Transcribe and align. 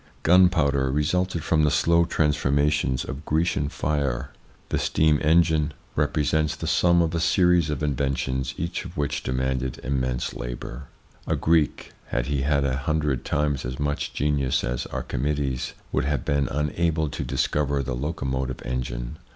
Gunpowder 0.23 0.89
resulted 0.91 1.43
from 1.43 1.69
slow 1.69 2.05
trans 2.05 2.35
formations 2.35 3.05
of 3.05 3.23
Grecian 3.23 3.69
fire. 3.69 4.31
The 4.69 4.79
steam 4.79 5.19
engine 5.21 5.75
repre 5.95 6.23
202 6.25 6.25
THE 6.25 6.25
PSYCHOLOGY 6.25 6.25
OF 6.25 6.25
PEOPLES: 6.25 6.29
sents 6.29 6.55
the 6.55 6.65
sum 6.67 7.01
of 7.03 7.13
a 7.13 7.19
series 7.19 7.69
of 7.69 7.83
inventions, 7.83 8.55
each 8.57 8.83
of 8.83 8.97
which 8.97 9.21
demanded 9.21 9.79
immense 9.83 10.33
labour. 10.33 10.87
A 11.27 11.35
Greek, 11.35 11.91
had 12.07 12.25
he 12.25 12.41
had 12.41 12.65
a 12.65 12.77
hundred 12.77 13.23
times 13.23 13.63
as 13.63 13.77
much 13.79 14.11
genius 14.11 14.63
as 14.63 14.87
Archimedes, 14.87 15.73
would 15.91 16.05
have 16.05 16.25
been 16.25 16.47
unable 16.49 17.07
to 17.09 17.23
discover 17.23 17.83
the 17.83 17.93
locomotive 17.95 18.59
engine. 18.65 19.19